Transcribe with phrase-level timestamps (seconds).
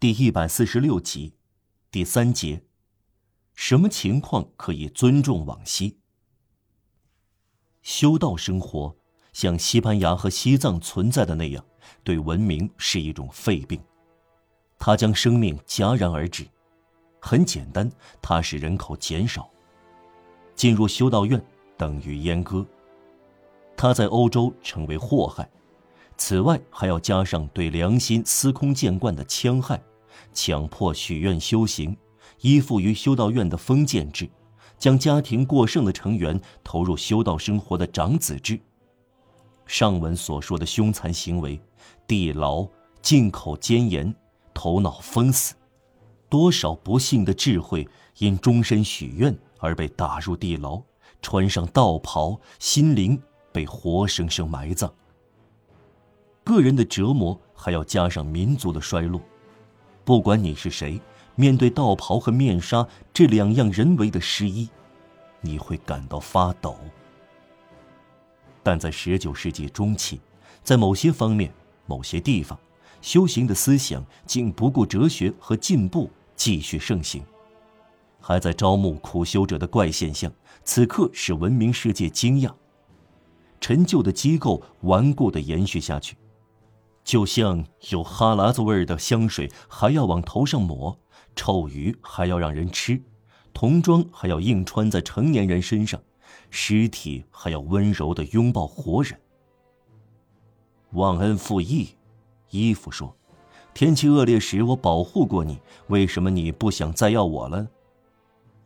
[0.00, 1.34] 第一百四十六集，
[1.90, 2.62] 第三节，
[3.56, 5.96] 什么情况可以尊重往昔？
[7.82, 8.94] 修道生活
[9.32, 11.64] 像西班牙和西藏存在的那样，
[12.04, 13.82] 对文明是一种肺病，
[14.78, 16.46] 它将生命戛然而止。
[17.20, 17.90] 很简单，
[18.22, 19.50] 它使人口减少。
[20.54, 21.44] 进入修道院
[21.76, 22.64] 等于阉割，
[23.76, 25.50] 它在欧洲成为祸害。
[26.18, 29.80] 此外，还要加上对良心司空见惯的戕害，
[30.34, 31.96] 强迫许愿修行，
[32.40, 34.28] 依附于修道院的封建制，
[34.78, 38.60] 将家庭过剩的成员投入修道生活的长子制。
[39.64, 41.58] 上文所说的凶残行为，
[42.06, 42.66] 地牢、
[43.00, 44.12] 进口奸言、
[44.52, 45.54] 头脑封死，
[46.28, 47.88] 多少不幸的智慧
[48.18, 50.82] 因终身许愿而被打入地牢，
[51.22, 53.22] 穿上道袍，心灵
[53.52, 54.92] 被活生生埋葬。
[56.58, 59.20] 个人的折磨，还要加上民族的衰落。
[60.04, 61.00] 不管你是谁，
[61.36, 64.68] 面对道袍和面纱这两样人为的失依，
[65.40, 66.76] 你会感到发抖。
[68.64, 70.20] 但在十九世纪中期，
[70.64, 71.54] 在某些方面、
[71.86, 72.58] 某些地方，
[73.00, 77.22] 修行的思想竟不顾哲学和进步，继续盛行，
[78.20, 80.32] 还在招募苦修者的怪现象，
[80.64, 82.52] 此刻使文明世界惊讶。
[83.60, 86.16] 陈旧的机构顽固地延续下去。
[87.08, 90.94] 就像有哈喇子味儿的香水还要往头上抹，
[91.34, 93.02] 臭鱼还要让人吃，
[93.54, 95.98] 童装还要硬穿在成年人身上，
[96.50, 99.18] 尸体还要温柔的拥抱活人。
[100.90, 101.96] 忘恩负义，
[102.50, 103.16] 衣服说
[103.72, 107.68] ：“天气恶劣时我保护过你，为什么你不想再要我了？”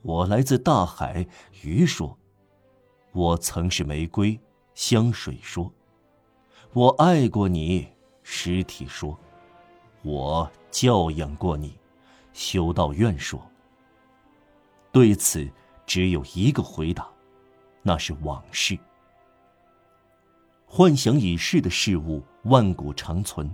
[0.00, 1.26] 我来自大海，
[1.62, 2.16] 鱼说
[3.12, 4.40] ：“我曾是玫瑰。”
[4.74, 5.70] 香水说
[6.72, 7.88] ：“我爱过你。”
[8.32, 9.18] 尸体说
[10.02, 11.76] ：“我教养过你。”
[12.32, 13.44] 修道院说
[14.92, 15.46] ：“对此
[15.84, 17.08] 只有一个回答，
[17.82, 18.78] 那是往事。
[20.64, 23.52] 幻想已逝的事物万古长存，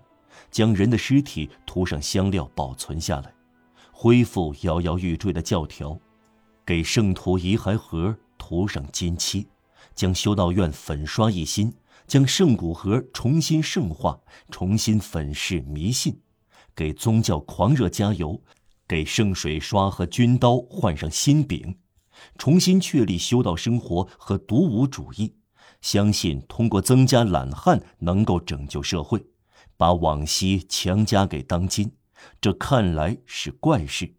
[0.51, 3.33] 将人的尸体涂上香料保存下来，
[3.91, 5.99] 恢复摇摇欲坠的教条，
[6.67, 9.49] 给圣徒遗骸盒涂上金漆，
[9.95, 11.75] 将修道院粉刷一新。”
[12.07, 16.21] 将圣骨盒重新圣化，重新粉饰迷信，
[16.75, 18.43] 给宗教狂热加油，
[18.87, 21.79] 给圣水刷和军刀换上新柄，
[22.39, 25.35] 重新确立修道生活和独舞主义，
[25.81, 29.27] 相信通过增加懒汉能够拯救社会，
[29.77, 31.93] 把往昔强加给当今，
[32.41, 34.15] 这看来是怪事，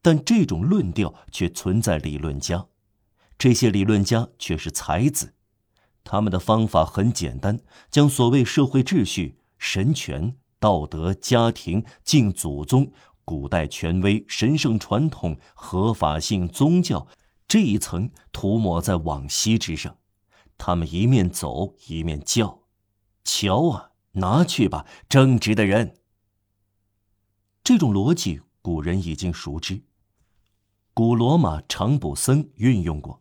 [0.00, 2.68] 但这种论调却存在理论家，
[3.36, 5.34] 这些理论家却是才子。
[6.10, 7.60] 他们的方法很简单，
[7.90, 12.90] 将所谓社会秩序、神权、道德、家庭、敬祖宗、
[13.26, 17.06] 古代权威、神圣传统、合法性、宗教
[17.46, 19.98] 这一层涂抹在往昔之上。
[20.56, 22.60] 他们一面走一面叫
[23.22, 25.98] ：“瞧啊，拿去吧，正直的人。”
[27.62, 29.82] 这种逻辑古人已经熟知，
[30.94, 33.20] 古罗马长卜僧运用过。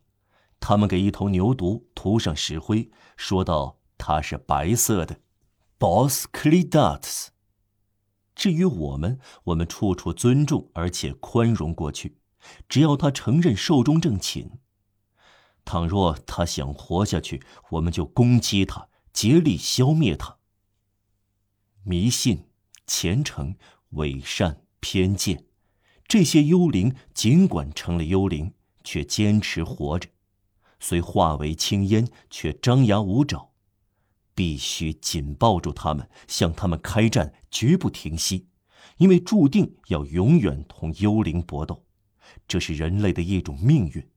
[0.59, 5.19] 他们给一头牛犊涂上石灰，说道：“它是白色的
[5.79, 7.31] Bos c l i d a t s。”
[8.35, 12.18] 至于我们，我们处处尊重而且宽容过去，
[12.69, 14.59] 只要他承认寿终正寝。
[15.66, 20.38] 倘若他想活下去，我们就攻击他，竭力消灭他。
[21.84, 22.47] 迷信、
[22.85, 23.56] 虔诚、
[23.91, 25.45] 伪善、偏见，
[26.07, 28.53] 这些幽灵尽管成了幽灵，
[28.84, 30.09] 却坚持活着。
[30.80, 33.50] 虽化为青烟，却张牙舞爪，
[34.36, 38.48] 必须紧抱住他们，向他们开战，绝不停息，
[38.98, 41.84] 因为注定要永远同幽灵搏斗，
[42.48, 44.08] 这是人类的一种命运。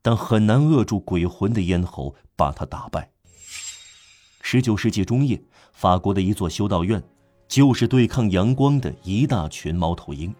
[0.00, 3.10] 但很难扼住鬼魂的咽喉，把他打败。
[4.40, 5.42] 十九世纪中叶，
[5.72, 7.02] 法国的一座修道院，
[7.46, 10.34] 就是对抗阳光的一大群猫头鹰。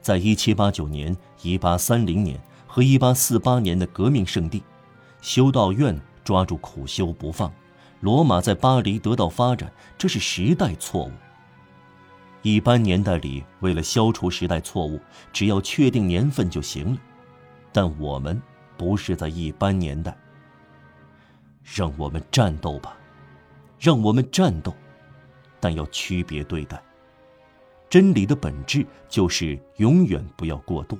[0.00, 2.40] 在一七八九年、一八三零年。
[2.78, 4.62] 和1848年的革命圣地，
[5.20, 7.52] 修道院抓住苦修不放，
[8.02, 11.10] 罗马在巴黎得到发展，这是时代错误。
[12.42, 15.00] 一般年代里，为了消除时代错误，
[15.32, 17.00] 只要确定年份就行了。
[17.72, 18.40] 但我们
[18.76, 20.16] 不是在一般年代。
[21.64, 22.96] 让我们战斗吧，
[23.80, 24.72] 让我们战斗，
[25.58, 26.80] 但要区别对待。
[27.90, 30.96] 真理的本质就是永远不要过度。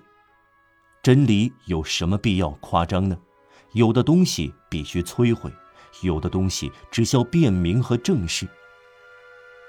[1.02, 3.18] 真理有什么必要夸张呢？
[3.72, 5.52] 有的东西必须摧毁，
[6.02, 8.48] 有的东西只需要辨明和正视。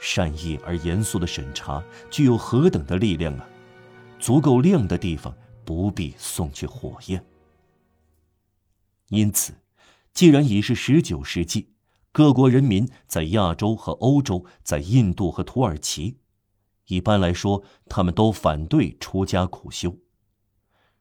[0.02, 3.48] 善意而严肃的审查具有何等的力量啊！
[4.18, 5.34] 足够亮的地方，
[5.66, 7.24] 不必送去火焰。
[9.10, 9.54] 因此，
[10.14, 11.74] 既然已是十九世纪，
[12.12, 16.18] 各国人民在亚洲和欧洲，在印度和土耳其，
[16.88, 19.98] 一般来说，他们都反对出家苦修。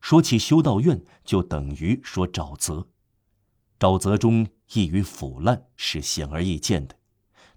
[0.00, 2.88] 说起修道院，就等于说沼泽。
[3.78, 6.96] 沼泽中易于腐烂，是显而易见的。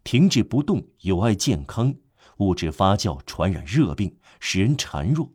[0.04, 1.96] 停止不动有碍健康，
[2.38, 5.32] 物质发酵传染热病，使人孱弱。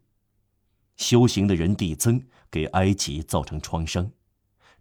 [0.97, 4.11] 修行的人递增，给埃及造成创伤。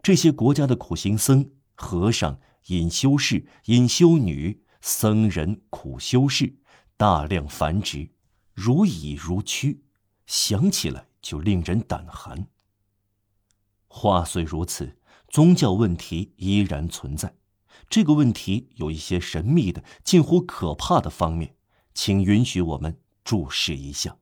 [0.01, 6.57] 这些国家的苦行僧、和尚、隐修士、隐修女、僧人、苦修士
[6.97, 8.09] 大量繁殖，
[8.53, 9.79] 如蚁如蛆，
[10.25, 12.45] 想起来就令人胆寒。
[13.87, 17.35] 话虽如此，宗教问题依然存在。
[17.89, 21.55] 这个问题有一些神秘的、近乎可怕的方面，
[21.95, 24.19] 请允许我们注视一下。